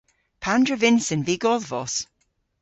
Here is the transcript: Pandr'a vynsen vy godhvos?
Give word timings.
Pandr'a 0.43 0.77
vynsen 0.81 1.21
vy 1.27 1.35
godhvos? 1.43 1.93